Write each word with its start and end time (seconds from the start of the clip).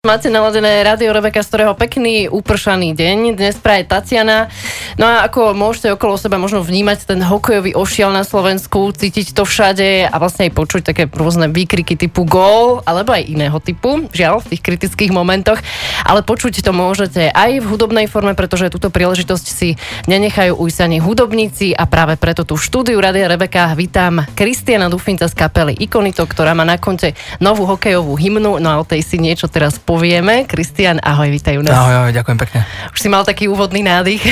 Máte 0.00 0.32
naladené 0.32 0.80
Radio 0.80 1.12
Rebeka, 1.12 1.44
z 1.44 1.52
ktorého 1.52 1.76
pekný 1.76 2.24
upršaný 2.32 2.96
deň. 2.96 3.36
Dnes 3.36 3.60
praje 3.60 3.84
Tatiana. 3.84 4.48
No 4.96 5.04
a 5.04 5.28
ako 5.28 5.52
môžete 5.52 5.92
okolo 5.92 6.16
seba 6.16 6.40
možno 6.40 6.64
vnímať 6.64 7.04
ten 7.04 7.20
hokejový 7.20 7.76
ošiel 7.76 8.08
na 8.08 8.24
Slovensku, 8.24 8.96
cítiť 8.96 9.36
to 9.36 9.44
všade 9.44 10.08
a 10.08 10.16
vlastne 10.16 10.48
aj 10.48 10.56
počuť 10.56 10.82
také 10.88 11.04
rôzne 11.04 11.52
výkriky 11.52 12.00
typu 12.00 12.24
gól, 12.24 12.80
alebo 12.88 13.12
aj 13.12 13.28
iného 13.28 13.52
typu, 13.60 14.08
žiaľ, 14.08 14.40
v 14.40 14.56
tých 14.56 14.64
kritických 14.64 15.12
momentoch. 15.12 15.60
Ale 16.08 16.24
počuť 16.24 16.64
to 16.64 16.72
môžete 16.72 17.28
aj 17.36 17.60
v 17.60 17.68
hudobnej 17.68 18.08
forme, 18.08 18.32
pretože 18.32 18.72
túto 18.72 18.88
príležitosť 18.88 19.46
si 19.52 19.76
nenechajú 20.08 20.56
ujsť 20.56 20.80
ani 20.80 21.04
hudobníci 21.04 21.76
a 21.76 21.84
práve 21.84 22.16
preto 22.16 22.48
tu 22.48 22.56
štúdiu 22.56 22.96
Radio 23.04 23.28
Rebeka 23.28 23.68
vítam 23.76 24.24
Kristiana 24.32 24.88
Dufinca 24.88 25.28
z 25.28 25.36
kapely 25.36 25.76
Ikonito, 25.76 26.24
ktorá 26.24 26.56
má 26.56 26.64
na 26.64 26.80
konte 26.80 27.12
novú 27.36 27.68
hokejovú 27.68 28.16
hymnu, 28.16 28.56
no 28.56 28.68
a 28.72 28.80
o 28.80 28.88
tej 28.88 29.04
si 29.04 29.20
niečo 29.20 29.44
teraz 29.44 29.76
povieme. 29.90 30.46
Kristian, 30.46 31.02
ahoj, 31.02 31.26
vítaj 31.34 31.58
u 31.58 31.66
nás. 31.66 31.74
Ahoj, 31.74 31.94
ahoj, 32.06 32.12
ďakujem 32.14 32.38
pekne. 32.38 32.62
Už 32.94 32.98
si 33.02 33.10
mal 33.10 33.26
taký 33.26 33.50
úvodný 33.50 33.82
nádych, 33.82 34.22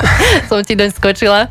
som 0.50 0.58
ti 0.66 0.74
doň 0.74 0.90
skočila. 0.90 1.46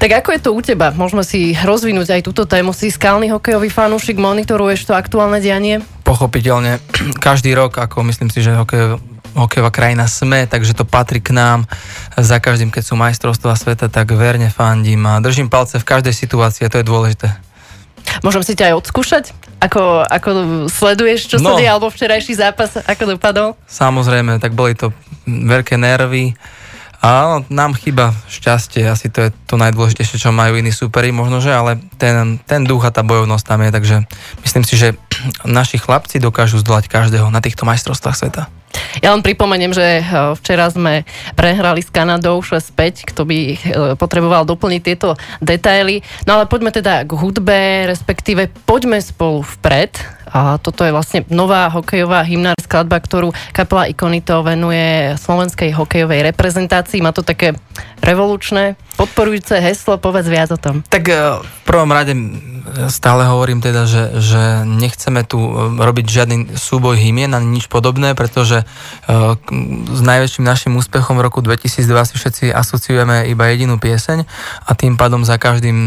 Tak 0.00 0.24
ako 0.24 0.28
je 0.32 0.40
to 0.40 0.50
u 0.56 0.60
teba? 0.64 0.88
Môžeme 0.96 1.20
si 1.20 1.52
rozvinúť 1.52 2.16
aj 2.16 2.22
túto 2.24 2.48
tému. 2.48 2.72
Si 2.72 2.88
skalný 2.88 3.28
hokejový 3.28 3.68
fanúšik, 3.68 4.16
monitoruješ 4.16 4.88
to 4.88 4.92
aktuálne 4.96 5.36
dianie? 5.36 5.84
Pochopiteľne, 6.08 6.80
každý 7.28 7.52
rok, 7.52 7.76
ako 7.76 8.08
myslím 8.08 8.32
si, 8.32 8.40
že 8.40 8.56
hokej, 8.56 8.96
hokejová 9.36 9.68
krajina 9.68 10.08
sme, 10.08 10.48
takže 10.48 10.72
to 10.72 10.88
patrí 10.88 11.20
k 11.20 11.36
nám. 11.36 11.68
Za 12.16 12.40
každým, 12.40 12.72
keď 12.72 12.88
sú 12.88 12.96
majstrovstvá 12.96 13.52
sveta, 13.52 13.92
tak 13.92 14.16
verne 14.16 14.48
fandím 14.48 15.04
a 15.04 15.20
držím 15.20 15.52
palce 15.52 15.76
v 15.76 15.84
každej 15.84 16.16
situácii 16.16 16.64
a 16.64 16.72
to 16.72 16.80
je 16.80 16.88
dôležité. 16.88 17.28
Môžem 18.24 18.40
si 18.40 18.56
ťa 18.56 18.72
aj 18.72 18.74
odskúšať? 18.80 19.24
Ako, 19.58 20.06
ako 20.06 20.28
sleduješ, 20.70 21.34
čo 21.34 21.36
no. 21.42 21.50
sa 21.50 21.52
deje, 21.58 21.66
alebo 21.66 21.90
včerajší 21.90 22.38
zápas, 22.38 22.78
ako 22.78 23.18
dopadol? 23.18 23.48
Samozrejme, 23.66 24.38
tak 24.38 24.54
boli 24.54 24.78
to 24.78 24.94
veľké 25.26 25.74
nervy. 25.74 26.38
A 26.98 27.42
nám 27.46 27.78
chýba 27.78 28.10
šťastie, 28.26 28.82
asi 28.82 29.06
to 29.06 29.26
je 29.26 29.30
to 29.46 29.54
najdôležitejšie, 29.54 30.18
čo 30.18 30.34
majú 30.34 30.58
iní 30.58 30.74
superi 30.74 31.14
možno, 31.14 31.38
že, 31.38 31.54
ale 31.54 31.78
ten, 31.94 32.42
ten 32.42 32.66
duch 32.66 32.82
a 32.82 32.90
tá 32.90 33.06
bojovnosť 33.06 33.44
tam 33.46 33.62
je, 33.62 33.70
takže 33.70 33.96
myslím 34.42 34.64
si, 34.66 34.74
že 34.74 34.98
naši 35.46 35.78
chlapci 35.78 36.22
dokážu 36.22 36.60
zdolať 36.60 36.90
každého 36.90 37.28
na 37.28 37.42
týchto 37.42 37.64
majstrovstvách 37.64 38.16
sveta. 38.16 38.42
Ja 39.00 39.14
len 39.14 39.24
pripomeniem, 39.24 39.72
že 39.72 40.00
eh, 40.00 40.04
včera 40.38 40.68
sme 40.68 41.08
prehrali 41.34 41.80
s 41.80 41.90
Kanadou 41.90 42.40
6-5, 42.44 43.08
kto 43.14 43.22
by 43.24 43.38
eh, 43.38 43.56
potreboval 43.96 44.44
doplniť 44.44 44.82
tieto 44.84 45.16
detaily. 45.40 46.04
No 46.28 46.38
ale 46.38 46.50
poďme 46.50 46.74
teda 46.74 47.04
k 47.04 47.12
hudbe, 47.16 47.88
respektíve 47.88 48.52
poďme 48.68 49.00
spolu 49.00 49.44
vpred 49.44 50.17
a 50.32 50.60
toto 50.60 50.84
je 50.84 50.92
vlastne 50.92 51.24
nová 51.32 51.68
hokejová 51.72 52.22
hymná 52.24 52.52
skladba, 52.60 53.00
ktorú 53.00 53.32
kapela 53.52 53.88
Ikonito 53.88 54.44
venuje 54.44 55.16
slovenskej 55.16 55.72
hokejovej 55.72 56.32
reprezentácii. 56.32 57.00
Má 57.00 57.16
to 57.16 57.24
také 57.24 57.56
revolučné, 58.04 58.78
podporujúce 58.96 59.58
heslo, 59.58 59.98
povedz 59.98 60.28
viac 60.30 60.50
o 60.54 60.58
tom. 60.60 60.86
Tak 60.86 61.04
eh, 61.08 61.40
v 61.42 61.60
prvom 61.64 61.90
rade 61.90 62.12
stále 62.88 63.24
hovorím 63.24 63.64
teda, 63.64 63.88
že, 63.88 64.02
že 64.20 64.42
nechceme 64.64 65.24
tu 65.24 65.40
e, 65.40 65.50
robiť 65.80 66.06
žiadny 66.06 66.36
súboj 66.54 67.00
hymien 67.00 67.32
ani 67.32 67.58
nič 67.58 67.66
podobné, 67.70 68.12
pretože 68.12 68.64
uh, 68.64 69.34
s 69.88 70.00
najväčším 70.00 70.44
našim 70.44 70.72
úspechom 70.76 71.16
v 71.18 71.24
roku 71.24 71.40
2002 71.40 71.84
si 72.08 72.14
všetci 72.16 72.44
asociujeme 72.52 73.28
iba 73.28 73.44
jedinú 73.50 73.76
pieseň 73.80 74.24
a 74.64 74.70
tým 74.74 74.96
pádom 74.96 75.22
za 75.24 75.36
každým 75.36 75.78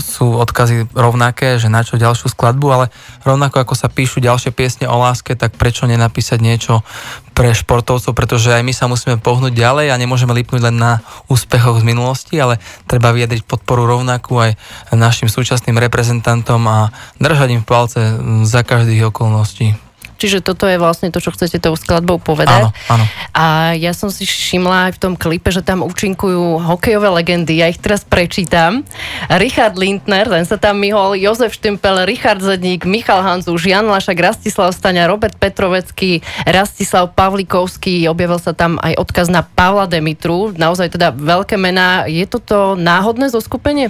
sú 0.00 0.36
odkazy 0.40 0.90
rovnaké, 0.92 1.60
že 1.60 1.72
na 1.72 1.84
čo 1.84 2.00
ďalšiu 2.00 2.32
skladbu, 2.32 2.66
ale 2.72 2.86
rovnako 3.24 3.64
ako 3.64 3.69
sa 3.74 3.90
píšu 3.90 4.22
ďalšie 4.22 4.54
piesne 4.54 4.86
o 4.86 4.96
láske, 4.96 5.34
tak 5.34 5.58
prečo 5.58 5.88
nenapísať 5.88 6.38
niečo 6.38 6.86
pre 7.34 7.56
športovcov, 7.56 8.12
pretože 8.12 8.52
aj 8.52 8.62
my 8.62 8.72
sa 8.76 8.84
musíme 8.86 9.16
pohnúť 9.16 9.56
ďalej 9.56 9.90
a 9.90 10.00
nemôžeme 10.00 10.36
lipnúť 10.36 10.70
len 10.70 10.76
na 10.76 10.92
úspechoch 11.32 11.80
z 11.80 11.88
minulosti, 11.88 12.36
ale 12.36 12.60
treba 12.84 13.16
vyjadriť 13.16 13.48
podporu 13.48 13.88
rovnakú 13.88 14.36
aj 14.36 14.60
našim 14.92 15.32
súčasným 15.32 15.80
reprezentantom 15.80 16.60
a 16.68 16.78
držať 17.16 17.48
im 17.56 17.62
v 17.64 17.68
palce 17.68 18.00
za 18.44 18.60
každých 18.60 19.08
okolností. 19.08 19.89
Čiže 20.20 20.44
toto 20.44 20.68
je 20.68 20.76
vlastne 20.76 21.08
to, 21.08 21.16
čo 21.16 21.32
chcete 21.32 21.56
tou 21.56 21.72
skladbou 21.72 22.20
povedať. 22.20 22.68
Áno, 22.68 22.76
áno. 22.92 23.04
A 23.32 23.72
ja 23.72 23.96
som 23.96 24.12
si 24.12 24.28
všimla 24.28 24.92
aj 24.92 25.00
v 25.00 25.00
tom 25.00 25.14
klipe, 25.16 25.48
že 25.48 25.64
tam 25.64 25.80
účinkujú 25.80 26.60
hokejové 26.60 27.08
legendy. 27.08 27.56
Ja 27.56 27.72
ich 27.72 27.80
teraz 27.80 28.04
prečítam. 28.04 28.84
Richard 29.32 29.80
Lindner, 29.80 30.28
ten 30.28 30.44
sa 30.44 30.60
tam 30.60 30.84
myhol, 30.84 31.16
Jozef 31.16 31.56
Štempel, 31.56 32.04
Richard 32.04 32.44
Zedník, 32.44 32.84
Michal 32.84 33.24
Hanzuš, 33.24 33.64
Jan 33.64 33.88
Lašak, 33.88 34.20
Rastislav 34.20 34.76
Staňa, 34.76 35.08
Robert 35.08 35.40
Petrovecký, 35.40 36.20
Rastislav 36.44 37.16
Pavlikovský, 37.16 38.04
objavil 38.12 38.36
sa 38.36 38.52
tam 38.52 38.76
aj 38.84 39.00
odkaz 39.00 39.32
na 39.32 39.40
Pavla 39.40 39.88
Demitru. 39.88 40.52
Naozaj 40.52 41.00
teda 41.00 41.16
veľké 41.16 41.56
mená. 41.56 42.04
Je 42.04 42.28
toto 42.28 42.76
náhodné 42.76 43.32
zoskupenie? 43.32 43.88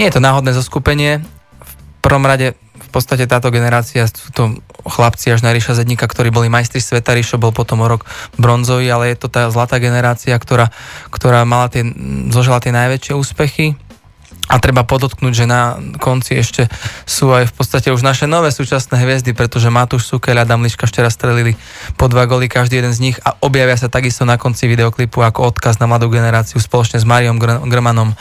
Nie 0.00 0.08
je 0.08 0.16
to 0.16 0.24
náhodné 0.24 0.56
zoskupenie. 0.56 1.20
V 1.60 1.72
prvom 2.00 2.24
rade 2.24 2.56
podstate 2.92 3.24
táto 3.24 3.48
generácia 3.48 4.04
sú 4.04 4.28
to 4.36 4.42
chlapci 4.84 5.32
až 5.32 5.40
na 5.40 5.50
Ríša 5.50 5.78
Zedníka, 5.80 6.04
ktorí 6.04 6.28
boli 6.28 6.52
majstri 6.52 6.84
sveta, 6.84 7.16
Ríšo 7.16 7.40
bol 7.40 7.56
potom 7.56 7.80
o 7.80 7.88
rok 7.88 8.04
bronzový, 8.36 8.92
ale 8.92 9.16
je 9.16 9.24
to 9.24 9.28
tá 9.32 9.48
zlatá 9.48 9.80
generácia, 9.80 10.36
ktorá, 10.36 10.68
ktorá 11.08 11.48
mala 11.48 11.72
tie, 11.72 11.88
zožila 12.28 12.60
tie 12.60 12.74
najväčšie 12.76 13.16
úspechy 13.16 13.80
a 14.50 14.58
treba 14.58 14.82
podotknúť, 14.82 15.32
že 15.32 15.46
na 15.46 15.78
konci 16.02 16.34
ešte 16.34 16.66
sú 17.06 17.30
aj 17.30 17.46
v 17.46 17.54
podstate 17.54 17.88
už 17.94 18.02
naše 18.02 18.26
nové 18.26 18.50
súčasné 18.50 18.98
hviezdy, 18.98 19.38
pretože 19.38 19.70
Matúš 19.70 20.10
Sukel 20.10 20.34
a 20.34 20.42
Adam 20.42 20.66
Liška 20.66 20.90
včera 20.90 21.08
strelili 21.14 21.54
po 21.94 22.10
dva 22.10 22.26
goly 22.26 22.50
každý 22.50 22.82
jeden 22.82 22.90
z 22.90 23.00
nich 23.00 23.16
a 23.22 23.38
objavia 23.38 23.78
sa 23.78 23.86
takisto 23.86 24.26
na 24.26 24.36
konci 24.36 24.66
videoklipu 24.66 25.22
ako 25.22 25.54
odkaz 25.54 25.78
na 25.78 25.86
mladú 25.86 26.10
generáciu 26.10 26.58
spoločne 26.58 26.98
s 26.98 27.06
Mariom 27.06 27.38
Grmanom, 27.40 28.18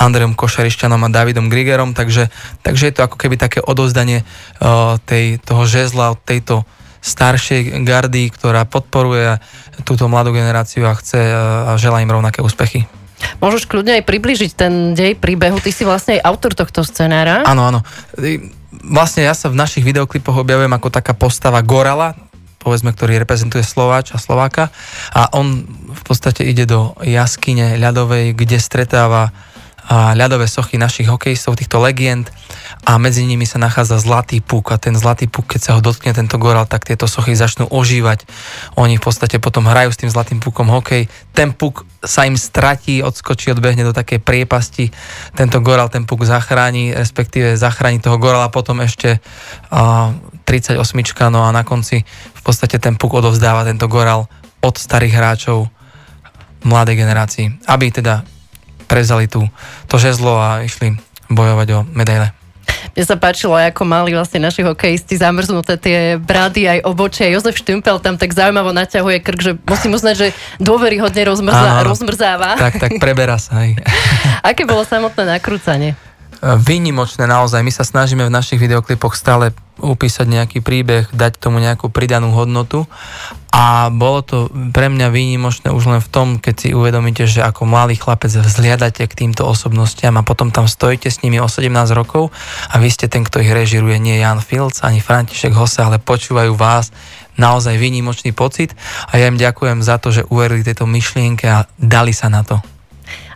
Andrejom 0.00 0.32
Košarišťanom 0.32 1.04
a 1.04 1.12
Davidom 1.12 1.52
Grigerom, 1.52 1.92
takže, 1.92 2.32
takže 2.64 2.88
je 2.88 2.94
to 2.96 3.04
ako 3.04 3.16
keby 3.20 3.36
také 3.36 3.60
odozdanie 3.60 4.24
uh, 4.64 4.96
tej, 5.04 5.36
toho 5.44 5.68
žezla 5.68 6.16
od 6.16 6.20
tejto 6.24 6.64
staršej 7.04 7.84
gardy, 7.86 8.32
ktorá 8.32 8.66
podporuje 8.66 9.38
túto 9.86 10.10
mladú 10.10 10.34
generáciu 10.34 10.88
a 10.88 10.96
chce 10.96 11.20
uh, 11.22 11.70
a 11.70 11.78
želá 11.78 12.02
im 12.02 12.10
rovnaké 12.10 12.42
úspechy. 12.42 12.97
Môžeš 13.38 13.68
kľudne 13.68 14.00
aj 14.00 14.04
približiť 14.08 14.50
ten 14.56 14.96
dej 14.96 15.14
príbehu. 15.14 15.60
Ty 15.60 15.70
si 15.70 15.84
vlastne 15.84 16.18
aj 16.18 16.24
autor 16.24 16.56
tohto 16.56 16.80
scenára. 16.82 17.44
Áno, 17.44 17.68
áno. 17.68 17.80
Vlastne 18.88 19.24
ja 19.28 19.36
sa 19.36 19.52
v 19.52 19.60
našich 19.60 19.84
videoklipoch 19.84 20.44
objavujem 20.44 20.72
ako 20.72 20.88
taká 20.88 21.12
postava 21.12 21.60
Gorala, 21.60 22.16
povedzme, 22.60 22.92
ktorý 22.92 23.22
reprezentuje 23.22 23.64
Slováč 23.64 24.12
a 24.12 24.18
Slováka 24.20 24.68
a 25.14 25.32
on 25.32 25.64
v 25.88 26.02
podstate 26.04 26.44
ide 26.44 26.68
do 26.68 26.92
jaskyne 27.00 27.80
ľadovej, 27.80 28.36
kde 28.36 28.58
stretáva 28.60 29.32
ľadové 29.88 30.44
sochy 30.44 30.76
našich 30.76 31.08
hokejistov, 31.08 31.56
týchto 31.56 31.80
legend 31.80 32.28
a 32.84 33.00
medzi 33.00 33.24
nimi 33.24 33.48
sa 33.48 33.56
nachádza 33.56 33.96
zlatý 33.96 34.44
puk 34.44 34.68
a 34.72 34.76
ten 34.76 34.92
zlatý 34.92 35.28
puk, 35.28 35.48
keď 35.48 35.60
sa 35.60 35.72
ho 35.76 35.80
dotkne 35.80 36.12
tento 36.12 36.36
gorál, 36.36 36.68
tak 36.68 36.84
tieto 36.84 37.08
sochy 37.08 37.32
začnú 37.32 37.68
ožívať. 37.72 38.28
Oni 38.76 39.00
v 39.00 39.02
podstate 39.02 39.40
potom 39.40 39.64
hrajú 39.64 39.88
s 39.88 40.00
tým 40.00 40.12
zlatým 40.12 40.44
pukom 40.44 40.68
hokej. 40.68 41.08
Ten 41.32 41.56
puk 41.56 41.88
sa 42.04 42.28
im 42.28 42.36
stratí, 42.36 43.00
odskočí, 43.00 43.48
odbehne 43.48 43.80
do 43.80 43.96
takej 43.96 44.20
priepasti. 44.20 44.92
Tento 45.32 45.64
gorál 45.64 45.88
ten 45.88 46.04
puk 46.04 46.20
zachráni, 46.28 46.92
respektíve 46.92 47.56
zachráni 47.56 48.00
toho 48.04 48.20
gorála 48.20 48.52
potom 48.52 48.84
ešte 48.84 49.24
uh, 49.72 50.12
38, 50.44 50.80
no 51.32 51.44
a 51.44 51.50
na 51.52 51.64
konci 51.64 52.04
v 52.36 52.42
podstate 52.44 52.76
ten 52.76 52.96
puk 52.96 53.16
odovzdáva 53.16 53.64
tento 53.64 53.88
gorál 53.88 54.28
od 54.60 54.74
starých 54.76 55.16
hráčov 55.16 55.68
mladej 56.64 57.04
generácii, 57.04 57.46
aby 57.68 57.88
teda 57.88 58.24
prezali 58.88 59.28
tú, 59.28 59.44
to 59.86 60.00
žezlo 60.00 60.40
a 60.40 60.64
išli 60.64 60.96
bojovať 61.28 61.68
o 61.76 61.80
medaile. 61.92 62.32
Mne 62.96 63.04
sa 63.04 63.16
páčilo, 63.16 63.54
ako 63.54 63.86
mali 63.86 64.10
vlastne 64.12 64.42
naši 64.42 64.64
hokejisti 64.66 65.16
zamrznuté 65.16 65.78
tie 65.78 65.98
brady 66.18 66.66
aj 66.66 66.78
obočie. 66.82 67.30
Jozef 67.30 67.56
Štümpel 67.60 68.00
tam 68.02 68.18
tak 68.18 68.34
zaujímavo 68.34 68.74
naťahuje 68.74 69.22
krk, 69.22 69.40
že 69.40 69.52
musím 69.64 69.94
uznať, 69.94 70.14
že 70.18 70.28
dôveryhodne 70.58 71.22
rozmrzá, 71.22 71.86
rozmrzáva. 71.86 72.58
Tak, 72.58 72.74
tak 72.80 72.90
preberá 72.98 73.38
sa 73.38 73.64
aj. 73.64 73.78
Aké 74.50 74.66
bolo 74.66 74.82
samotné 74.82 75.38
nakrúcanie? 75.38 75.94
Výnimočné 76.42 77.26
naozaj. 77.26 77.62
My 77.66 77.72
sa 77.74 77.82
snažíme 77.82 78.22
v 78.26 78.34
našich 78.34 78.58
videoklipoch 78.62 79.18
stále 79.18 79.50
upísať 79.78 80.26
nejaký 80.26 80.58
príbeh, 80.60 81.10
dať 81.10 81.38
tomu 81.38 81.62
nejakú 81.62 81.88
pridanú 81.88 82.34
hodnotu 82.34 82.86
a 83.48 83.88
bolo 83.88 84.20
to 84.20 84.36
pre 84.76 84.92
mňa 84.92 85.08
výnimočné 85.08 85.72
už 85.72 85.88
len 85.88 86.00
v 86.04 86.12
tom, 86.12 86.28
keď 86.36 86.54
si 86.54 86.68
uvedomíte, 86.76 87.24
že 87.24 87.40
ako 87.40 87.64
malý 87.64 87.96
chlapec 87.96 88.28
vzliadate 88.28 89.02
k 89.08 89.18
týmto 89.24 89.48
osobnostiam 89.48 90.14
a 90.20 90.26
potom 90.26 90.52
tam 90.52 90.68
stojíte 90.68 91.08
s 91.08 91.24
nimi 91.24 91.40
o 91.40 91.48
17 91.48 91.66
rokov 91.96 92.28
a 92.68 92.76
vy 92.76 92.92
ste 92.92 93.08
ten, 93.08 93.24
kto 93.24 93.40
ich 93.40 93.50
režiruje, 93.50 93.96
nie 93.96 94.20
Jan 94.20 94.44
Filc 94.44 94.84
ani 94.84 95.00
František 95.00 95.56
Hose, 95.56 95.80
ale 95.80 95.96
počúvajú 95.96 96.52
vás 96.54 96.92
naozaj 97.40 97.80
výnimočný 97.80 98.36
pocit 98.36 98.76
a 99.08 99.16
ja 99.16 99.32
im 99.32 99.40
ďakujem 99.40 99.80
za 99.80 99.96
to, 99.96 100.12
že 100.12 100.28
uverili 100.28 100.60
tejto 100.60 100.84
myšlienke 100.84 101.46
a 101.48 101.64
dali 101.80 102.12
sa 102.12 102.28
na 102.28 102.44
to. 102.44 102.77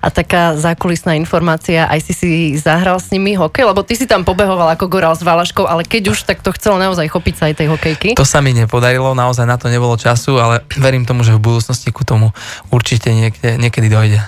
A 0.02 0.10
taká 0.10 0.58
zákulisná 0.58 1.14
informácia, 1.14 1.87
aj 1.87 2.00
si 2.02 2.12
si 2.12 2.31
zahral 2.58 2.99
s 2.99 3.14
nimi 3.14 3.38
hokej, 3.38 3.70
lebo 3.70 3.87
ty 3.87 3.94
si 3.94 4.10
tam 4.10 4.26
pobehoval 4.26 4.75
ako 4.75 4.90
Goral 4.90 5.14
s 5.14 5.22
Valaškou, 5.22 5.62
ale 5.64 5.87
keď 5.87 6.10
už, 6.10 6.26
tak 6.26 6.43
to 6.43 6.50
chcel 6.58 6.75
naozaj 6.76 7.06
chopiť 7.06 7.34
sa 7.38 7.44
aj 7.46 7.54
tej 7.62 7.70
hokejky. 7.70 8.08
To 8.19 8.26
sa 8.26 8.43
mi 8.43 8.50
nepodarilo, 8.50 9.14
naozaj 9.14 9.46
na 9.46 9.54
to 9.54 9.70
nebolo 9.70 9.94
času, 9.94 10.43
ale 10.43 10.66
verím 10.84 11.06
tomu, 11.06 11.22
že 11.22 11.38
v 11.38 11.40
budúcnosti 11.40 11.94
ku 11.94 12.02
tomu 12.02 12.34
určite 12.75 13.14
niekde, 13.14 13.56
niekedy 13.62 13.87
dojde. 13.87 14.20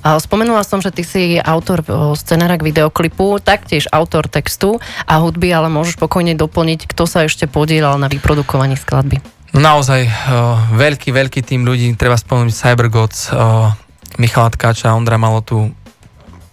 Spomenula 0.00 0.64
som, 0.64 0.80
že 0.80 0.88
ty 0.88 1.04
si 1.04 1.36
autor 1.36 1.84
scenára 2.16 2.56
k 2.56 2.72
videoklipu, 2.72 3.36
taktiež 3.44 3.84
autor 3.92 4.32
textu 4.32 4.80
a 5.04 5.20
hudby, 5.20 5.52
ale 5.52 5.68
môžeš 5.68 6.00
pokojne 6.00 6.32
doplniť, 6.32 6.88
kto 6.88 7.04
sa 7.04 7.28
ešte 7.28 7.44
podielal 7.44 8.00
na 8.00 8.08
vyprodukovaní 8.08 8.80
skladby. 8.80 9.20
No 9.52 9.60
naozaj 9.60 10.06
uh, 10.06 10.56
veľký, 10.72 11.10
veľký 11.12 11.40
tým 11.42 11.66
ľudí, 11.66 11.92
treba 11.98 12.16
spomenúť 12.16 12.54
Cybergods, 12.54 13.34
uh, 13.34 13.74
Michala 14.20 14.52
Tkáča, 14.52 14.92
Ondra 14.92 15.16
Malotu, 15.16 15.72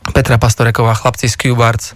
Petra 0.08 0.40
Pastoreková, 0.40 0.96
chlapci 0.96 1.28
z 1.28 1.36
Cubarts, 1.36 1.92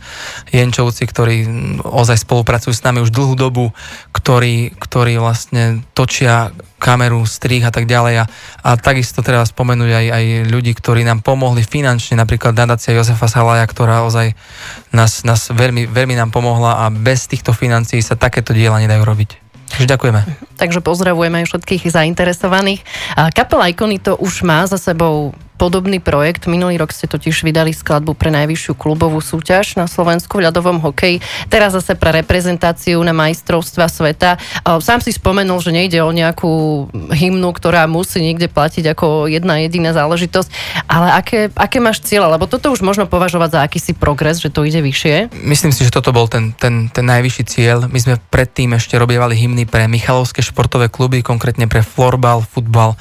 Jenčovci, 0.51 1.07
ktorí 1.07 1.47
ozaj 1.79 2.27
spolupracujú 2.27 2.75
s 2.75 2.83
nami 2.83 2.99
už 2.99 3.07
dlhú 3.07 3.39
dobu, 3.39 3.71
ktorí, 4.11 4.75
ktorí 4.75 5.15
vlastne 5.15 5.87
točia 5.95 6.51
kameru, 6.75 7.23
strih 7.23 7.63
a 7.63 7.71
tak 7.71 7.87
ďalej. 7.87 8.15
A, 8.21 8.25
a 8.67 8.69
takisto 8.75 9.23
treba 9.23 9.47
spomenúť 9.47 9.91
aj, 9.95 10.05
aj 10.11 10.25
ľudí, 10.51 10.75
ktorí 10.75 11.07
nám 11.07 11.23
pomohli 11.23 11.63
finančne, 11.63 12.19
napríklad 12.19 12.51
nadácia 12.51 12.91
Josefa 12.91 13.31
Salaja, 13.31 13.63
ktorá 13.63 14.03
ozaj 14.03 14.35
nás, 14.91 15.23
nás 15.23 15.47
veľmi, 15.47 15.87
veľmi 15.87 16.19
nám 16.19 16.35
pomohla 16.35 16.83
a 16.83 16.91
bez 16.91 17.31
týchto 17.31 17.55
financií 17.55 18.03
sa 18.03 18.19
takéto 18.19 18.51
diela 18.51 18.83
nedajú 18.83 19.07
robiť. 19.07 19.29
Takže 19.71 19.87
ďakujeme. 19.87 20.21
Takže 20.59 20.83
pozdravujeme 20.83 21.41
aj 21.41 21.47
všetkých 21.47 21.95
zainteresovaných. 21.95 22.83
Kapela 23.31 23.71
Ikony 23.71 24.03
to 24.03 24.19
už 24.19 24.43
má 24.43 24.67
za 24.67 24.75
sebou 24.75 25.31
podobný 25.61 26.01
projekt. 26.01 26.49
Minulý 26.49 26.81
rok 26.81 26.89
ste 26.89 27.05
totiž 27.05 27.45
vydali 27.45 27.69
skladbu 27.69 28.17
pre 28.17 28.33
najvyššiu 28.33 28.73
klubovú 28.73 29.21
súťaž 29.21 29.77
na 29.77 29.85
Slovensku 29.85 30.41
v 30.41 30.49
ľadovom 30.49 30.81
hokeji. 30.81 31.21
Teraz 31.53 31.77
zase 31.77 31.93
pre 31.93 32.09
reprezentáciu 32.09 32.97
na 33.05 33.13
majstrovstva 33.13 33.85
sveta. 33.85 34.41
Sám 34.65 35.05
si 35.05 35.13
spomenul, 35.13 35.61
že 35.61 35.69
nejde 35.69 36.01
o 36.01 36.09
nejakú 36.09 36.89
hymnu, 37.13 37.53
ktorá 37.53 37.85
musí 37.85 38.25
niekde 38.25 38.49
platiť 38.49 38.97
ako 38.97 39.29
jedna 39.29 39.61
jediná 39.61 39.93
záležitosť. 39.93 40.49
Ale 40.89 41.13
aké, 41.13 41.53
aké 41.53 41.77
máš 41.77 42.01
cieľa? 42.01 42.33
Lebo 42.41 42.49
toto 42.49 42.73
už 42.73 42.81
možno 42.81 43.05
považovať 43.05 43.49
za 43.53 43.59
akýsi 43.61 43.93
progres, 43.93 44.41
že 44.41 44.49
to 44.49 44.65
ide 44.65 44.81
vyššie. 44.81 45.29
Myslím 45.45 45.69
si, 45.69 45.85
že 45.85 45.93
toto 45.93 46.09
bol 46.09 46.25
ten, 46.25 46.57
ten, 46.57 46.89
ten 46.89 47.05
najvyšší 47.05 47.43
cieľ. 47.45 47.85
My 47.85 48.01
sme 48.01 48.17
predtým 48.33 48.73
ešte 48.73 48.97
robievali 48.97 49.37
hymny 49.37 49.69
pre 49.69 49.85
Michalovské 49.85 50.41
športové 50.41 50.89
kluby, 50.89 51.21
konkrétne 51.21 51.69
pre 51.69 51.83
florbal, 51.83 52.41
futbal 52.41 52.97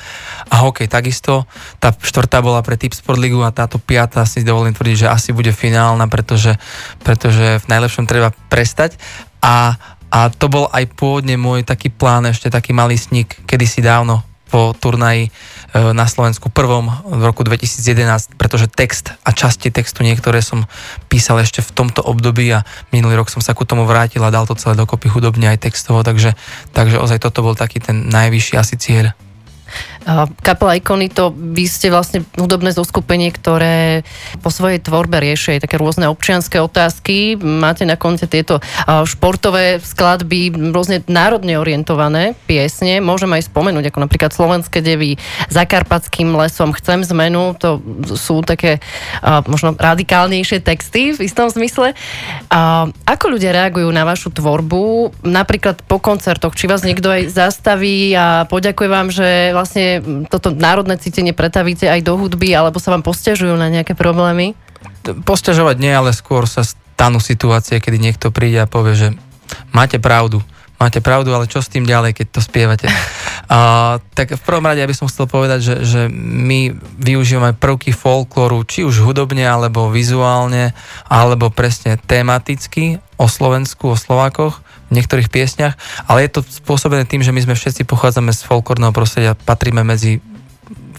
a 0.50 0.60
hokej 0.66 0.90
takisto. 0.90 1.46
Tá 1.78 1.94
štvrtá 1.94 2.42
bola 2.42 2.49
pre 2.58 2.74
Tip 2.74 2.90
Sport 2.90 3.22
Ligu 3.22 3.38
a 3.46 3.54
táto 3.54 3.78
piata 3.78 4.26
si 4.26 4.42
dovolím 4.42 4.74
tvrdiť, 4.74 5.06
že 5.06 5.12
asi 5.14 5.30
bude 5.30 5.54
finálna, 5.54 6.10
pretože, 6.10 6.58
pretože 7.06 7.62
v 7.62 7.66
najlepšom 7.70 8.10
treba 8.10 8.34
prestať. 8.50 8.98
A, 9.38 9.78
a 10.10 10.18
to 10.34 10.50
bol 10.50 10.66
aj 10.74 10.90
pôvodne 10.98 11.38
môj 11.38 11.62
taký 11.62 11.94
plán, 11.94 12.26
ešte 12.26 12.50
taký 12.50 12.74
malý 12.74 12.98
sník, 12.98 13.38
kedysi 13.46 13.78
dávno 13.78 14.26
po 14.50 14.74
turnaji 14.74 15.30
e, 15.30 15.94
na 15.94 16.10
Slovensku 16.10 16.50
prvom 16.50 16.90
v 17.06 17.22
roku 17.22 17.46
2011, 17.46 18.34
pretože 18.34 18.66
text 18.66 19.14
a 19.22 19.30
časti 19.30 19.70
textu 19.70 20.02
niektoré 20.02 20.42
som 20.42 20.66
písal 21.06 21.38
ešte 21.38 21.62
v 21.62 21.70
tomto 21.70 22.02
období 22.02 22.50
a 22.50 22.66
minulý 22.90 23.22
rok 23.22 23.30
som 23.30 23.38
sa 23.38 23.54
ku 23.54 23.62
tomu 23.62 23.86
vrátil 23.86 24.26
a 24.26 24.34
dal 24.34 24.50
to 24.50 24.58
celé 24.58 24.74
dokopy 24.74 25.06
hudobne 25.06 25.46
aj 25.46 25.70
textovo, 25.70 26.02
takže, 26.02 26.34
takže 26.74 26.98
ozaj 26.98 27.22
toto 27.22 27.46
bol 27.46 27.54
taký 27.54 27.78
ten 27.78 28.10
najvyšší 28.10 28.54
asi 28.58 28.74
cieľ. 28.74 29.14
Kapela 30.40 30.80
Ikony 30.80 31.12
to 31.12 31.28
vy 31.32 31.68
ste 31.68 31.92
vlastne 31.92 32.24
hudobné 32.40 32.72
zoskupenie, 32.72 33.28
ktoré 33.30 34.02
po 34.40 34.48
svojej 34.48 34.80
tvorbe 34.80 35.20
riešia 35.20 35.60
také 35.60 35.76
rôzne 35.76 36.08
občianské 36.08 36.56
otázky. 36.56 37.36
Máte 37.36 37.84
na 37.84 38.00
konte 38.00 38.24
tieto 38.24 38.64
športové 39.04 39.76
skladby, 39.82 40.72
rôzne 40.72 41.04
národne 41.04 41.60
orientované 41.60 42.32
piesne. 42.48 43.04
Môžem 43.04 43.28
aj 43.36 43.52
spomenúť, 43.52 43.92
ako 43.92 43.98
napríklad 44.08 44.32
Slovenské 44.32 44.80
devy, 44.80 45.20
Zakarpatským 45.52 46.32
lesom, 46.32 46.72
Chcem 46.72 47.04
zmenu. 47.04 47.52
To 47.60 47.82
sú 48.16 48.40
také 48.40 48.80
možno 49.44 49.76
radikálnejšie 49.76 50.64
texty 50.64 51.12
v 51.12 51.28
istom 51.28 51.52
zmysle. 51.52 51.92
Ako 53.04 53.24
ľudia 53.36 53.52
reagujú 53.52 53.92
na 53.92 54.08
vašu 54.08 54.32
tvorbu, 54.32 55.12
napríklad 55.28 55.84
po 55.84 56.00
koncertoch? 56.00 56.56
Či 56.56 56.70
vás 56.72 56.86
niekto 56.86 57.12
aj 57.12 57.28
zastaví 57.28 58.16
a 58.16 58.48
poďakuje 58.48 58.88
vám, 58.88 59.08
že 59.12 59.52
vlastne 59.52 59.89
toto 60.30 60.54
národné 60.54 60.94
cítenie 61.02 61.34
pretavíte 61.34 61.90
aj 61.90 62.06
do 62.06 62.14
hudby, 62.14 62.54
alebo 62.54 62.78
sa 62.78 62.94
vám 62.94 63.02
posťažujú 63.02 63.58
na 63.58 63.66
nejaké 63.66 63.98
problémy? 63.98 64.54
Posťažovať 65.02 65.76
nie, 65.82 65.90
ale 65.90 66.14
skôr 66.14 66.46
sa 66.46 66.62
stanú 66.62 67.18
situácie, 67.18 67.82
kedy 67.82 67.98
niekto 67.98 68.30
príde 68.30 68.62
a 68.62 68.70
povie, 68.70 68.94
že 68.94 69.08
máte 69.74 69.98
pravdu, 69.98 70.44
máte 70.80 71.02
pravdu, 71.02 71.34
ale 71.34 71.50
čo 71.50 71.60
s 71.60 71.72
tým 71.72 71.88
ďalej, 71.88 72.14
keď 72.14 72.26
to 72.30 72.40
spievate? 72.40 72.86
A, 73.50 73.98
tak 74.14 74.38
v 74.38 74.46
prvom 74.46 74.62
rade 74.62 74.78
by 74.78 74.94
som 74.94 75.10
chcel 75.10 75.26
povedať, 75.26 75.58
že, 75.58 75.74
že 75.82 76.00
my 76.14 76.70
využívame 77.02 77.58
prvky 77.58 77.90
folklóru, 77.90 78.62
či 78.62 78.86
už 78.86 79.02
hudobne, 79.02 79.42
alebo 79.42 79.90
vizuálne, 79.90 80.70
alebo 81.10 81.50
presne 81.50 81.98
tematicky 81.98 83.02
o 83.18 83.26
Slovensku, 83.26 83.90
o 83.90 83.98
Slovákoch 83.98 84.62
v 84.90 84.96
niektorých 84.98 85.30
piesniach, 85.30 85.78
ale 86.10 86.26
je 86.26 86.30
to 86.34 86.40
spôsobené 86.42 87.06
tým, 87.06 87.22
že 87.22 87.30
my 87.30 87.40
sme 87.46 87.54
všetci 87.54 87.86
pochádzame 87.86 88.34
z 88.34 88.42
folklórneho 88.42 88.90
prostredia, 88.90 89.38
patríme 89.38 89.86
medzi 89.86 90.18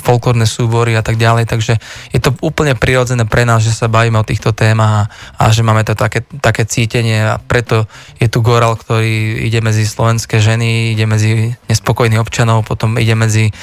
folklórne 0.02 0.50
súbory 0.50 0.98
a 0.98 1.06
tak 1.06 1.22
ďalej, 1.22 1.46
takže 1.46 1.78
je 2.10 2.20
to 2.20 2.34
úplne 2.42 2.74
prirodzené 2.74 3.24
pre 3.30 3.46
nás, 3.46 3.62
že 3.62 3.72
sa 3.72 3.86
bavíme 3.88 4.18
o 4.18 4.26
týchto 4.26 4.52
témach 4.52 5.08
a, 5.38 5.48
a 5.48 5.54
že 5.54 5.62
máme 5.62 5.86
to 5.86 5.94
také, 5.94 6.26
také 6.42 6.66
cítenie 6.66 7.22
a 7.22 7.38
preto 7.38 7.86
je 8.18 8.28
tu 8.28 8.42
Goral, 8.42 8.74
ktorý 8.74 9.46
ide 9.46 9.62
medzi 9.62 9.86
slovenské 9.86 10.42
ženy, 10.42 10.98
ide 10.98 11.06
medzi 11.06 11.54
nespokojných 11.70 12.20
občanov, 12.20 12.66
potom 12.66 12.98
ide 12.98 13.14
medzi 13.14 13.54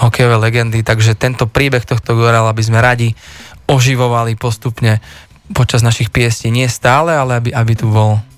hokejové 0.00 0.40
legendy, 0.40 0.80
takže 0.80 1.14
tento 1.14 1.44
príbeh 1.44 1.84
tohto 1.84 2.16
Gorala 2.16 2.56
by 2.56 2.62
sme 2.64 2.80
radi 2.80 3.12
oživovali 3.68 4.34
postupne 4.34 5.04
počas 5.52 5.84
našich 5.84 6.08
piesní, 6.08 6.48
nie 6.50 6.66
stále, 6.66 7.12
ale 7.12 7.38
aby, 7.38 7.50
aby 7.52 7.72
tu 7.76 7.92
bol. 7.92 8.31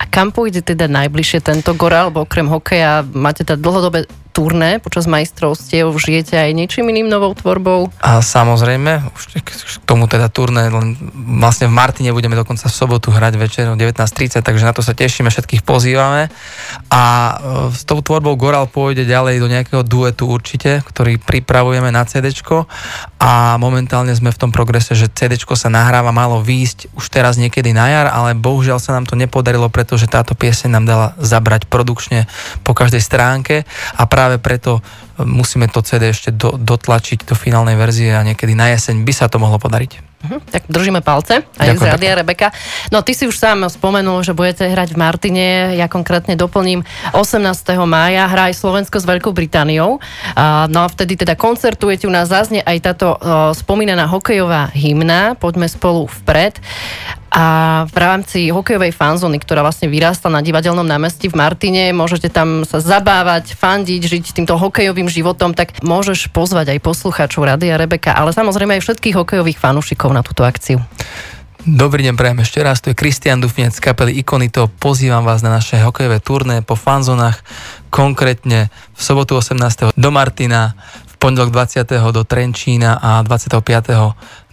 A 0.00 0.08
kam 0.08 0.32
pôjde 0.32 0.64
teda 0.64 0.88
najbližšie 0.88 1.44
tento 1.44 1.76
Goral, 1.76 2.08
alebo 2.08 2.24
okrem 2.24 2.48
hokeja 2.48 3.04
máte 3.12 3.44
teda 3.44 3.60
dlhodobé 3.60 4.08
turné 4.30 4.78
počas 4.78 5.10
majstrovstiev 5.10 5.90
žijete 5.98 6.38
aj 6.38 6.54
niečím 6.54 6.88
iným 6.88 7.10
novou 7.10 7.34
tvorbou? 7.34 7.90
A 7.98 8.22
samozrejme, 8.22 9.10
už 9.12 9.82
k 9.82 9.84
tomu 9.84 10.06
teda 10.06 10.30
turné, 10.30 10.70
vlastne 11.36 11.66
v 11.66 11.74
Martine 11.74 12.14
budeme 12.14 12.38
dokonca 12.38 12.70
v 12.70 12.74
sobotu 12.74 13.10
hrať 13.10 13.34
večer 13.36 13.66
o 13.68 13.76
19.30, 13.76 14.40
takže 14.40 14.64
na 14.64 14.72
to 14.72 14.80
sa 14.80 14.94
tešíme, 14.94 15.28
všetkých 15.28 15.66
pozývame. 15.66 16.30
A 16.88 17.02
e, 17.02 17.32
s 17.74 17.82
tou 17.82 18.00
tvorbou 18.00 18.38
Goral 18.38 18.70
pôjde 18.70 19.04
ďalej 19.04 19.42
do 19.42 19.50
nejakého 19.50 19.82
duetu 19.82 20.30
určite, 20.30 20.80
ktorý 20.86 21.18
pripravujeme 21.18 21.90
na 21.90 22.06
CD 22.06 22.30
a 23.20 23.60
momentálne 23.60 24.16
sme 24.16 24.32
v 24.32 24.40
tom 24.40 24.48
progrese, 24.48 24.96
že 24.96 25.12
CD 25.12 25.36
sa 25.36 25.68
nahráva, 25.68 26.08
malo 26.08 26.40
výjsť 26.40 26.96
už 26.96 27.04
teraz 27.12 27.36
niekedy 27.36 27.76
na 27.76 27.92
jar, 27.92 28.08
ale 28.08 28.32
bohužiaľ 28.32 28.80
sa 28.80 28.96
nám 28.96 29.04
to 29.04 29.12
nepodarilo, 29.12 29.68
pretože 29.68 30.08
táto 30.08 30.32
pieseň 30.32 30.72
nám 30.72 30.84
dala 30.88 31.06
zabrať 31.20 31.68
produkčne 31.68 32.24
po 32.64 32.72
každej 32.72 33.04
stránke 33.04 33.68
a 33.92 34.02
práve 34.08 34.40
preto 34.40 34.80
e, 34.80 35.28
musíme 35.28 35.68
to 35.68 35.84
CD 35.84 36.16
ešte 36.16 36.32
do, 36.32 36.56
dotlačiť 36.56 37.28
do 37.28 37.36
finálnej 37.36 37.76
verzie 37.76 38.16
a 38.16 38.24
niekedy 38.24 38.56
na 38.56 38.72
jeseň 38.72 39.04
by 39.04 39.12
sa 39.12 39.28
to 39.28 39.36
mohlo 39.36 39.60
podariť. 39.60 40.09
Uh-huh, 40.20 40.36
tak 40.52 40.68
držíme 40.68 41.00
palce 41.00 41.48
aj 41.56 41.80
Ďakujem, 41.80 41.80
z 41.80 41.92
Radia 41.96 42.12
Rebeka. 42.20 42.48
No 42.92 43.00
ty 43.00 43.16
si 43.16 43.24
už 43.24 43.40
sám 43.40 43.64
spomenul, 43.72 44.20
že 44.20 44.36
budete 44.36 44.68
hrať 44.68 44.92
v 44.92 45.00
Martine, 45.00 45.72
ja 45.72 45.88
konkrétne 45.88 46.36
doplním 46.36 46.84
18. 47.16 47.40
mája 47.88 48.28
hrá 48.28 48.52
aj 48.52 48.60
Slovensko 48.60 49.00
s 49.00 49.08
Veľkou 49.08 49.32
Britániou. 49.32 49.96
Uh, 50.36 50.68
no 50.68 50.84
a 50.84 50.92
vtedy 50.92 51.16
teda 51.16 51.40
koncertujete, 51.40 52.04
u 52.04 52.12
nás 52.12 52.28
zaznie 52.28 52.60
aj 52.60 52.78
táto 52.84 53.16
uh, 53.16 53.56
spomínaná 53.56 54.04
hokejová 54.04 54.68
hymna, 54.76 55.40
poďme 55.40 55.72
spolu 55.72 56.04
vpred. 56.04 56.60
A 57.30 57.86
v 57.86 57.96
rámci 57.96 58.50
hokejovej 58.50 58.90
fanzóny, 58.90 59.38
ktorá 59.38 59.62
vlastne 59.62 59.86
vyrástla 59.86 60.34
na 60.34 60.42
divadelnom 60.42 60.82
námestí 60.82 61.30
v 61.30 61.38
Martine, 61.38 61.94
môžete 61.94 62.26
tam 62.26 62.66
sa 62.66 62.82
zabávať, 62.82 63.54
fandiť, 63.54 64.02
žiť 64.02 64.24
týmto 64.34 64.58
hokejovým 64.58 65.06
životom, 65.06 65.54
tak 65.54 65.78
môžeš 65.78 66.34
pozvať 66.34 66.74
aj 66.74 66.82
poslucháčov 66.82 67.46
Radia 67.46 67.78
Rebeka, 67.78 68.18
ale 68.18 68.34
samozrejme 68.34 68.74
aj 68.78 68.82
všetkých 68.82 69.14
hokejových 69.14 69.62
fanúšikov 69.62 70.10
na 70.10 70.26
túto 70.26 70.42
akciu. 70.42 70.82
Dobrý 71.62 72.02
deň, 72.08 72.18
prajem 72.18 72.40
ešte 72.42 72.58
raz, 72.66 72.82
tu 72.82 72.90
je 72.90 72.98
Kristian 72.98 73.38
Dufnec 73.38 73.76
z 73.76 73.84
kapely 73.84 74.16
Ikonito. 74.18 74.66
Pozývam 74.80 75.22
vás 75.22 75.44
na 75.44 75.54
naše 75.54 75.78
hokejové 75.78 76.18
turné 76.18 76.66
po 76.66 76.74
fanzónach, 76.74 77.46
konkrétne 77.94 78.74
v 78.96 79.00
sobotu 79.00 79.38
18. 79.38 79.94
do 79.94 80.10
Martina, 80.10 80.74
v 81.06 81.14
pondelok 81.20 81.54
20. 81.54 81.84
do 82.10 82.26
Trenčína 82.26 82.98
a 82.98 83.22
25. 83.22 83.60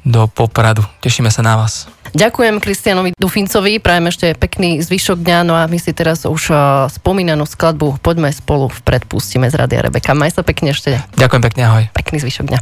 do 0.04 0.22
Popradu. 0.28 0.84
Tešíme 1.00 1.32
sa 1.34 1.42
na 1.42 1.58
vás. 1.58 1.97
Ďakujem 2.16 2.64
Kristianovi 2.64 3.12
Dufincovi, 3.18 3.84
prajem 3.84 4.08
ešte 4.08 4.28
pekný 4.38 4.80
zvyšok 4.80 5.20
dňa, 5.20 5.40
no 5.44 5.54
a 5.58 5.68
my 5.68 5.76
si 5.82 5.92
teraz 5.92 6.24
už 6.24 6.52
e, 6.52 6.56
spomínanú 6.92 7.44
skladbu 7.44 8.00
Poďme 8.00 8.32
spolu 8.32 8.72
vpred 8.72 9.04
pustíme 9.10 9.52
z 9.52 9.56
Radia 9.60 9.84
Rebeka. 9.84 10.16
Maj 10.16 10.40
sa 10.40 10.44
pekne 10.46 10.72
ešte. 10.72 11.04
Ďakujem 11.20 11.42
pekne, 11.44 11.62
ahoj. 11.68 11.84
Pekný 11.92 12.24
zvyšok 12.24 12.46
dňa. 12.48 12.60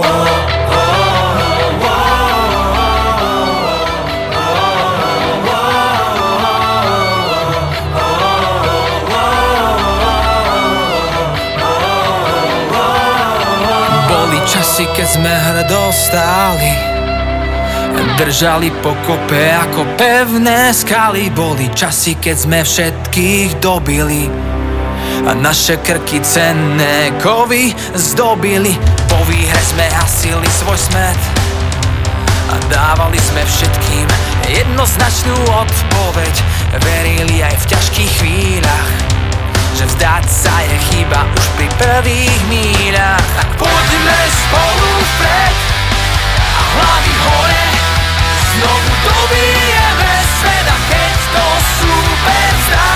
Oh, 0.00 0.70
časy, 14.50 14.82
keď 14.92 15.06
sme 15.06 15.30
hrdostáli 15.30 16.99
Držali 18.00 18.72
pokope 18.80 19.52
ako 19.52 19.84
pevné 20.00 20.72
skaly. 20.72 21.28
Boli 21.28 21.68
časy, 21.72 22.16
keď 22.16 22.36
sme 22.36 22.60
všetkých 22.64 23.60
dobili. 23.60 24.28
A 25.28 25.36
naše 25.36 25.76
krky 25.84 26.24
cenné 26.24 27.12
kovy 27.20 27.76
zdobili. 27.92 28.72
Po 29.08 29.20
výhre 29.28 29.62
sme 29.68 29.84
hasili 29.92 30.48
svoj 30.48 30.80
smet. 30.80 31.20
A 32.48 32.56
dávali 32.72 33.20
sme 33.20 33.44
všetkým 33.44 34.08
jednoznačnú 34.48 35.36
odpoveď. 35.52 36.34
Verili 36.80 37.44
aj 37.44 37.56
v 37.56 37.68
ťažkých 37.76 38.12
chvíľach 38.20 38.90
že 39.80 39.86
vzdať 39.86 40.24
sa 40.28 40.60
je 40.66 40.76
chyba 40.92 41.24
už 41.24 41.46
pri 41.56 41.68
prvých 41.80 42.40
míľach 42.52 43.24
Tak 43.38 43.48
poďme 43.56 44.18
spolu 44.28 44.90
vpred 45.08 45.56
a 46.52 46.62
hlavy 46.76 47.14
hore 47.24 47.59
Znovu 48.60 48.92
dobijeme 49.08 50.12
svet 50.36 50.66
a 50.68 50.78
keď 50.92 51.16
to 51.32 51.46
super 51.80 52.50
zdá 52.68 52.92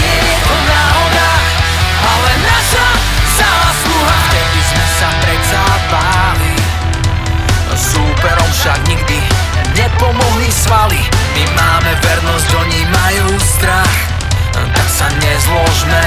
Nie 0.00 0.16
je 0.16 0.38
to 0.48 0.56
náhoda, 0.64 1.30
ale 2.00 2.30
naša 2.40 2.88
zásluha 3.36 4.16
Vtedy 4.32 4.60
sme 4.64 4.86
sa 4.96 5.08
predsa 5.20 5.62
báli 5.92 6.56
Súperom 7.76 8.48
však 8.48 8.80
nikdy 8.88 9.20
nepomohli 9.76 10.48
svaly. 10.48 11.00
My 11.36 11.44
máme 11.52 11.92
vernosť, 12.00 12.48
oni 12.64 12.80
majú 12.88 13.28
strach. 13.40 13.96
Tak 14.52 14.88
sa 14.88 15.08
nezložme 15.16 16.04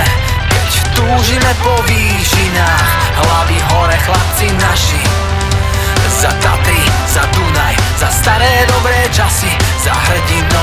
Keď 0.53 0.72
túžime 0.93 1.51
po 1.65 1.81
výšinách 1.89 2.89
Hlavy 3.17 3.57
hore 3.74 3.98
chlapci 4.05 4.53
naši 4.53 5.01
Za 6.22 6.29
Tatry, 6.38 6.77
za 7.10 7.25
Dunaj, 7.34 7.64
za 8.05 8.12
staré 8.12 8.65
dobré 8.69 9.09
časy. 9.09 9.50
Za 9.81 9.93
hrdinou 9.93 10.54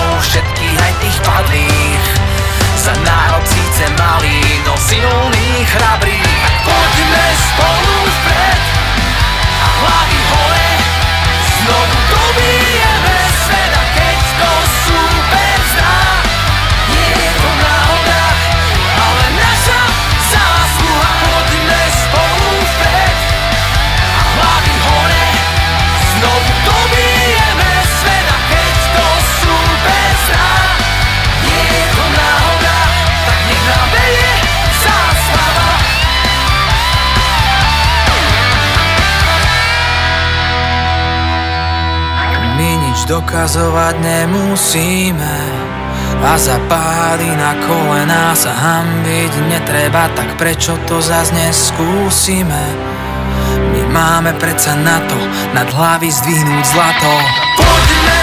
dokazovať 43.13 44.01
nemusíme 44.01 45.37
a 46.23 46.33
za 46.41 46.57
na 47.37 47.53
kolená 47.61 48.33
sa 48.33 48.57
hambiť 48.57 49.33
netreba, 49.53 50.09
tak 50.17 50.41
prečo 50.41 50.81
to 50.89 50.97
zas 51.05 51.29
neskúsime? 51.29 52.65
My 53.75 53.83
máme 53.93 54.33
predsa 54.41 54.73
na 54.81 54.97
to, 55.05 55.19
nad 55.53 55.69
hlavy 55.69 56.09
zdvihnúť 56.09 56.65
zlato. 56.73 57.13
Poďme 57.61 58.22